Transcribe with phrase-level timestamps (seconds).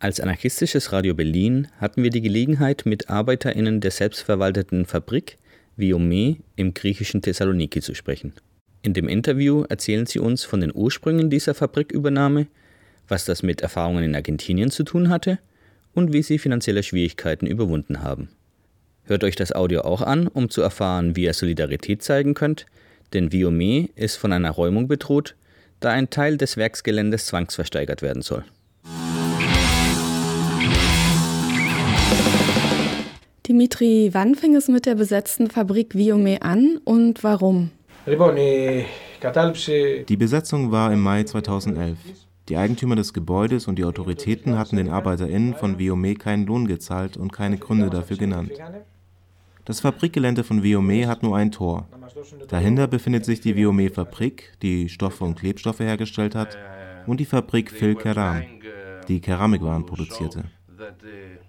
[0.00, 5.38] Als anarchistisches Radio Berlin hatten wir die Gelegenheit, mit ArbeiterInnen der selbstverwalteten Fabrik
[5.76, 8.32] Viome im griechischen Thessaloniki zu sprechen.
[8.82, 12.46] In dem Interview erzählen sie uns von den Ursprüngen dieser Fabrikübernahme,
[13.08, 15.40] was das mit Erfahrungen in Argentinien zu tun hatte
[15.94, 18.28] und wie sie finanzielle Schwierigkeiten überwunden haben.
[19.02, 22.66] Hört euch das Audio auch an, um zu erfahren, wie ihr Solidarität zeigen könnt,
[23.14, 25.34] denn Viome ist von einer Räumung bedroht,
[25.80, 28.44] da ein Teil des Werksgeländes zwangsversteigert werden soll.
[33.48, 37.70] Dimitri, wann fing es mit der besetzten Fabrik Viome an und warum?
[38.06, 38.86] Die
[40.18, 41.96] Besetzung war im Mai 2011.
[42.50, 47.16] Die Eigentümer des Gebäudes und die Autoritäten hatten den ArbeiterInnen von Viome keinen Lohn gezahlt
[47.16, 48.52] und keine Gründe dafür genannt.
[49.64, 51.88] Das Fabrikgelände von Viome hat nur ein Tor.
[52.48, 56.58] Dahinter befindet sich die Viome-Fabrik, die Stoffe und Klebstoffe hergestellt hat,
[57.06, 58.42] und die Fabrik Phil Keram,
[59.08, 60.44] die Keramikwaren produzierte.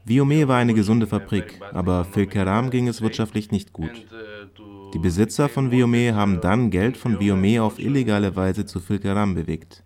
[0.06, 4.06] Viome war eine gesunde Fabrik, aber Phil Keram ging es wirtschaftlich nicht gut.
[4.94, 9.36] Die Besitzer von Viome haben dann Geld von Viome auf illegale Weise zu Phil Keram
[9.36, 9.84] bewegt.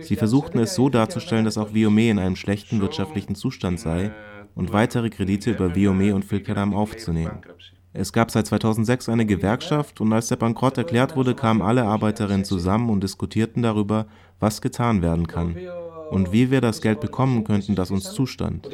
[0.00, 4.12] Sie versuchten es so darzustellen, dass auch Viome in einem schlechten wirtschaftlichen Zustand sei
[4.54, 7.40] und weitere Kredite über Viome und Filkeram aufzunehmen.
[7.92, 12.44] Es gab seit 2006 eine Gewerkschaft und als der Bankrott erklärt wurde, kamen alle Arbeiterinnen
[12.44, 14.06] zusammen und diskutierten darüber,
[14.38, 15.56] was getan werden kann
[16.10, 18.68] und wie wir das Geld bekommen könnten, das uns zustand.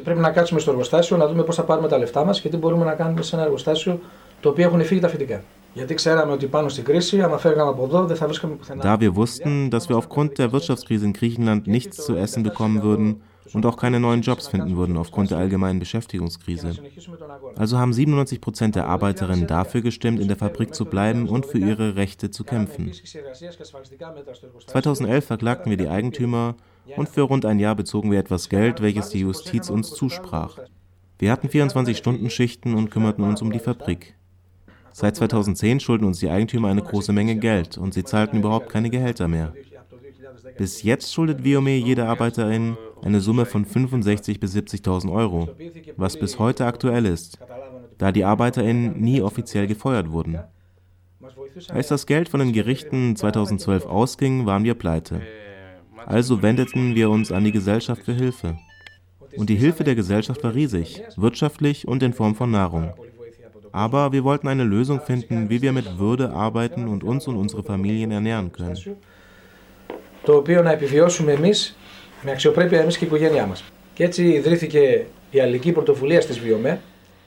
[8.81, 13.21] Da wir wussten, dass wir aufgrund der Wirtschaftskrise in Griechenland nichts zu essen bekommen würden,
[13.53, 16.75] und auch keine neuen Jobs finden würden aufgrund der allgemeinen Beschäftigungskrise.
[17.55, 21.59] Also haben 97 Prozent der Arbeiterinnen dafür gestimmt, in der Fabrik zu bleiben und für
[21.59, 22.91] ihre Rechte zu kämpfen.
[24.67, 26.55] 2011 verklagten wir die Eigentümer
[26.95, 30.57] und für rund ein Jahr bezogen wir etwas Geld, welches die Justiz uns zusprach.
[31.19, 34.15] Wir hatten 24-Stunden-Schichten und kümmerten uns um die Fabrik.
[34.93, 38.89] Seit 2010 schulden uns die Eigentümer eine große Menge Geld und sie zahlten überhaupt keine
[38.89, 39.53] Gehälter mehr.
[40.57, 45.49] Bis jetzt schuldet Viome jeder Arbeiterin eine Summe von 65.000 bis 70.000 Euro,
[45.95, 47.39] was bis heute aktuell ist,
[47.97, 50.39] da die ArbeiterInnen nie offiziell gefeuert wurden.
[51.69, 55.21] Als das Geld von den Gerichten 2012 ausging, waren wir pleite.
[56.05, 58.57] Also wendeten wir uns an die Gesellschaft für Hilfe.
[59.35, 62.93] Und die Hilfe der Gesellschaft war riesig, wirtschaftlich und in Form von Nahrung.
[63.71, 67.63] Aber wir wollten eine Lösung finden, wie wir mit Würde arbeiten und uns und unsere
[67.63, 68.77] Familien ernähren können
[70.26, 71.50] Το οποίο να επιβιώσουμε εμεί
[72.22, 73.56] με αξιοπρέπεια εμεί και η οικογένειά μα.
[73.94, 76.80] Και έτσι ιδρύθηκε η Αλληλική Πρωτοβουλία τη Βιομέ.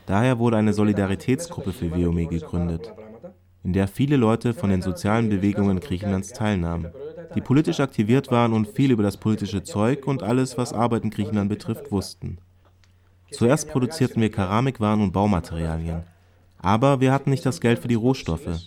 [0.07, 2.93] Daher wurde eine Solidaritätsgruppe für Viome gegründet,
[3.63, 6.91] in der viele Leute von den sozialen Bewegungen Griechenlands teilnahmen,
[7.33, 11.09] die politisch aktiviert waren und viel über das politische Zeug und alles, was Arbeit in
[11.09, 12.37] Griechenland betrifft, wussten.
[13.31, 16.03] Zuerst produzierten wir Keramikwaren und Baumaterialien,
[16.59, 18.59] aber wir hatten nicht das Geld für die Rohstoffe.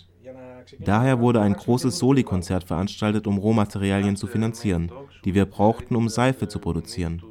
[0.79, 4.91] Daher wurde ein großes Soli-Konzert veranstaltet, um Rohmaterialien zu finanzieren,
[5.25, 7.21] die wir brauchten, um Seife zu produzieren.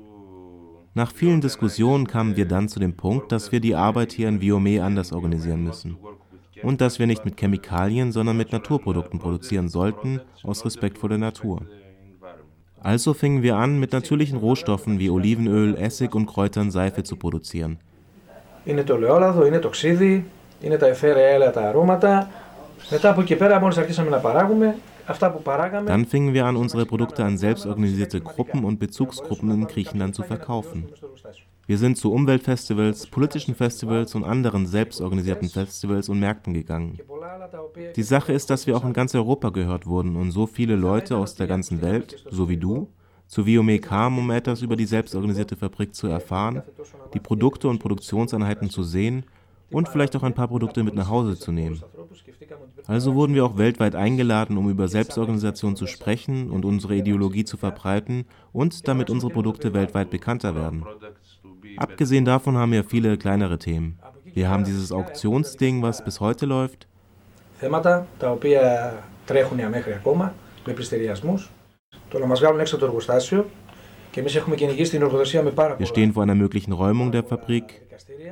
[0.94, 4.40] Nach vielen Diskussionen kamen wir dann zu dem Punkt, dass wir die Arbeit hier in
[4.40, 5.96] Viome anders organisieren müssen.
[6.62, 11.18] Und dass wir nicht mit Chemikalien, sondern mit Naturprodukten produzieren sollten, aus Respekt vor der
[11.18, 11.60] Natur.
[12.80, 17.78] Also fingen wir an, mit natürlichen Rohstoffen wie Olivenöl, Essig und Kräutern Seife zu produzieren.
[18.64, 20.24] Είναι το ελαιόλαδο, είναι το ξύδι,
[20.60, 22.30] είναι τα αιθέρια έλαια τα αρώματα.
[25.85, 30.87] dann fingen wir an, unsere Produkte an selbstorganisierte Gruppen und Bezugsgruppen in Griechenland zu verkaufen.
[31.65, 36.99] Wir sind zu Umweltfestivals, politischen Festivals und anderen selbstorganisierten Festivals und Märkten gegangen.
[37.95, 41.15] Die Sache ist, dass wir auch in ganz Europa gehört wurden und so viele Leute
[41.15, 42.89] aus der ganzen Welt, so wie du,
[43.27, 46.63] zu Viome kamen, um etwas über die selbstorganisierte Fabrik zu erfahren,
[47.13, 49.25] die Produkte und Produktionseinheiten zu sehen
[49.72, 51.82] und vielleicht auch ein paar Produkte mit nach Hause zu nehmen.
[52.86, 57.56] Also wurden wir auch weltweit eingeladen, um über Selbstorganisation zu sprechen und unsere Ideologie zu
[57.56, 60.84] verbreiten und damit unsere Produkte weltweit bekannter werden.
[61.76, 63.98] Abgesehen davon haben wir viele kleinere Themen.
[64.24, 66.86] Wir haben dieses Auktionsding, was bis heute läuft.
[67.60, 68.94] Θέματα τα οποία
[69.26, 70.34] τρέχουν μέχρι ακόμα
[70.66, 71.44] με πληστηριασμού.
[72.08, 73.46] Το να μα βγάλουν έξω από το εργοστάσιο
[74.15, 77.81] wir stehen vor einer möglichen Räumung der Fabrik.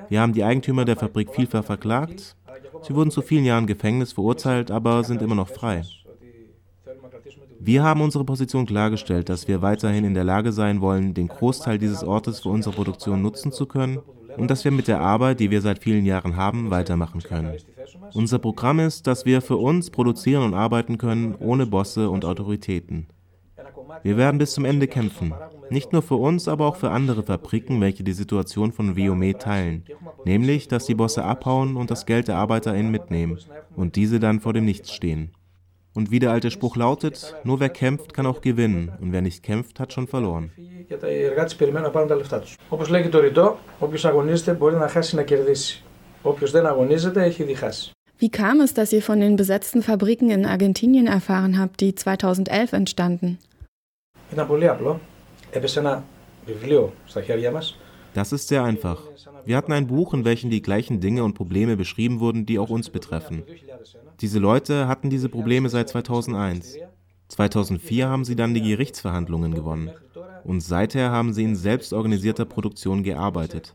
[0.10, 2.36] Wir haben die Eigentümer der Fabrik vielfach verklagt.
[2.83, 5.83] Sie wurden zu vielen Jahren Gefängnis verurteilt, aber sind immer noch frei.
[7.60, 11.78] Wir haben unsere Position klargestellt, dass wir weiterhin in der Lage sein wollen, den Großteil
[11.78, 14.00] dieses Ortes für unsere Produktion nutzen zu können
[14.38, 17.54] und dass wir mit der Arbeit, die wir seit vielen Jahren haben, weitermachen können.
[18.13, 23.07] Unser Programm ist, dass wir für uns produzieren und arbeiten können, ohne Bosse und Autoritäten.
[24.03, 25.33] Wir werden bis zum Ende kämpfen.
[25.69, 29.85] Nicht nur für uns, aber auch für andere Fabriken, welche die Situation von Viome teilen.
[30.25, 33.39] Nämlich, dass die Bosse abhauen und das Geld der ArbeiterInnen mitnehmen
[33.75, 35.31] und diese dann vor dem Nichts stehen.
[35.93, 38.91] Und wie der alte Spruch lautet, nur wer kämpft, kann auch gewinnen.
[39.01, 40.51] Und wer nicht kämpft, hat schon verloren.
[48.17, 52.73] Wie kam es, dass ihr von den besetzten Fabriken in Argentinien erfahren habt, die 2011
[52.73, 53.39] entstanden?
[54.37, 55.00] Ήταν πολύ απλό.
[55.50, 56.04] Έπεσε ένα
[56.46, 57.78] βιβλίο στα χέρια μας.
[58.14, 58.98] Das ist sehr einfach.
[59.44, 62.70] Wir hatten ein Buch, in welchem die gleichen Dinge und Probleme beschrieben wurden, die auch
[62.70, 63.43] uns betreffen.
[64.22, 66.78] Diese Leute hatten diese Probleme seit 2001.
[67.31, 69.90] 2004 haben sie dann die Gerichtsverhandlungen gewonnen.
[70.44, 73.75] Und seither haben sie in selbstorganisierter Produktion gearbeitet.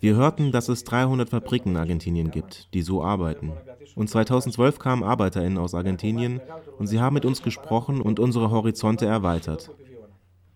[0.00, 3.52] Wir hörten, dass es 300 Fabriken in Argentinien gibt, die so arbeiten.
[3.94, 6.40] Und 2012 kamen ArbeiterInnen aus Argentinien
[6.78, 9.70] und sie haben mit uns gesprochen und unsere Horizonte erweitert.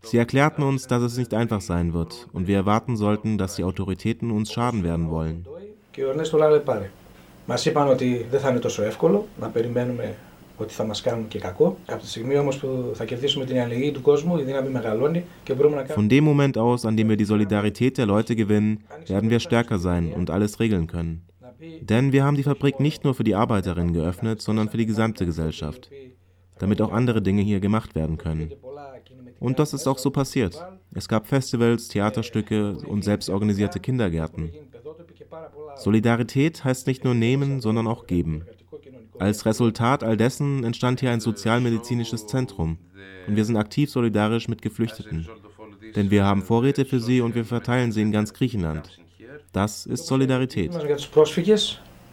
[0.03, 3.65] Sie erklärten uns, dass es nicht einfach sein wird und wir erwarten sollten, dass die
[3.65, 5.47] Autoritäten uns schaden werden wollen.
[7.49, 10.17] Μας είπαν ότι δεν θα είναι τόσο εύκολο να περιμένουμε
[10.61, 11.77] ότι θα μας κάνουν και κακό.
[11.87, 15.55] Από τη στιγμή όμως που θα κερδίσουμε την αλληλεγγύη του κόσμου, η δύναμη μεγαλώνει και
[15.55, 16.07] μπορούμε να κάνουμε...
[16.07, 19.79] Von dem Moment aus, an dem wir die Solidarität der Leute gewinnen, werden wir stärker
[19.79, 21.15] sein und alles regeln können.
[21.81, 25.25] Denn wir haben die Fabrik nicht nur für die Arbeiterinnen geöffnet, sondern für die gesamte
[25.25, 25.91] Gesellschaft,
[26.59, 28.51] damit auch andere Dinge hier gemacht werden können.
[29.39, 30.55] Und das ist auch so passiert.
[30.95, 34.51] Es gab Festivals, Theaterstücke und selbstorganisierte Kindergärten.
[35.77, 38.45] Solidarität heißt nicht nur nehmen, sondern auch geben.
[39.21, 42.79] Als Resultat all dessen entstand hier ein sozialmedizinisches Zentrum
[43.27, 45.27] und wir sind aktiv solidarisch mit Geflüchteten.
[45.95, 48.85] Denn wir haben Vorräte für sie und wir verteilen sie in ganz Griechenland.
[49.53, 50.73] Das ist Solidarität.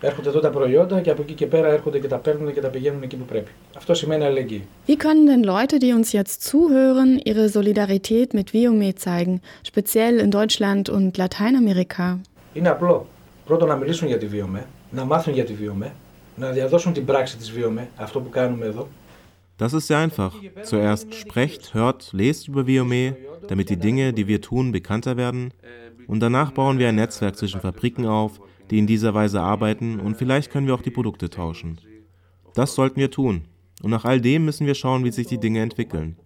[0.06, 2.68] Έρχονται εδώ τα προϊόντα και από εκεί και πέρα έρχονται και τα παίρνουν και τα
[2.68, 3.52] πηγαίνουν εκεί που πρέπει.
[3.78, 4.68] Αυτό σημαίνει αλληλεγγύη.
[4.88, 10.30] Wie können denn Leute, die uns jetzt zuhören, ihre Solidarität mit Viome zeigen, speziell in
[10.32, 12.20] Deutschland und Lateinamerika?
[12.54, 13.08] Είναι απλό.
[13.46, 15.88] Πρώτον να μιλήσουν για τη Viome, να μάθουν για τη Viome,
[19.57, 20.35] das ist sehr einfach.
[20.63, 23.17] Zuerst sprecht, hört, lest über Viome,
[23.49, 25.53] damit die Dinge, die wir tun, bekannter werden.
[26.07, 28.41] Und danach bauen wir ein Netzwerk zwischen Fabriken auf,
[28.71, 31.79] die in dieser Weise arbeiten und vielleicht können wir auch die Produkte tauschen.
[32.55, 33.45] Das sollten wir tun.
[33.83, 36.17] Und nach all dem müssen wir schauen, wie sich die Dinge entwickeln.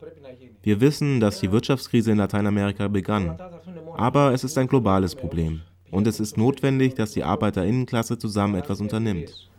[0.62, 3.37] Wir wissen, dass die Wirtschaftskrise in Lateinamerika begann.
[3.97, 5.61] Aber es ist ein globales Problem.
[5.91, 9.50] Und es ist notwendig, dass die Arbeiterinnenklasse zusammen etwas unternimmt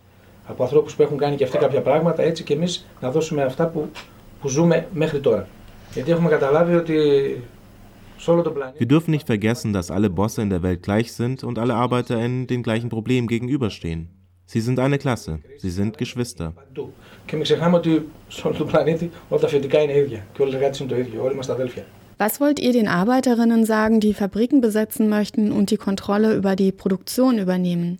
[0.46, 3.66] Από ανθρώπους που έχουν κάνει και αυτοί κάποια πράγματα, έτσι και εμείς να δώσουμε αυτά
[3.66, 3.90] που,
[4.40, 5.48] που ζούμε μέχρι τώρα.
[5.92, 6.96] Γιατί έχουμε καταλάβει ότι
[8.78, 12.46] wir dürfen nicht vergessen, dass alle Bosse in der Welt gleich sind und alle ArbeiterInnen
[12.48, 14.08] den gleichen Problemen gegenüberstehen.
[14.44, 16.54] Sie sind eine Klasse, sie sind Geschwister.
[22.18, 26.72] Was wollt ihr den Arbeiterinnen sagen, die Fabriken besetzen möchten und die Kontrolle über die
[26.72, 27.98] Produktion übernehmen?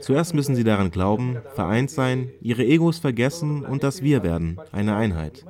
[0.00, 4.96] Zuerst müssen sie daran glauben, vereint sein, ihre Egos vergessen und das Wir werden, eine
[4.96, 5.44] Einheit.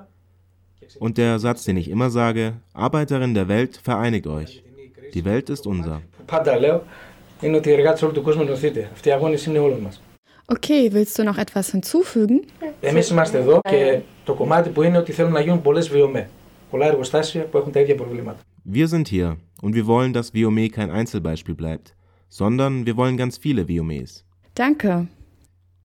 [0.98, 4.62] Und der Satz, den ich immer sage, Arbeiterin der Welt, vereinigt euch.
[5.14, 6.02] Die Welt ist unser.
[10.48, 12.44] Okay, willst du noch etwas hinzufügen?
[12.80, 16.28] Εμείς είμαστε εδώ και το κομμάτι που είναι ότι θέλουν να γίνουν πολλές βιομέ.
[16.70, 18.38] Πολλά εργοστάσια που έχουν τα ίδια προβλήματα.
[18.63, 21.95] Wir sind hier und wir wollen, dass Viome kein Einzelbeispiel bleibt,
[22.29, 24.23] sondern wir wollen ganz viele Viomes.
[24.53, 25.07] Danke.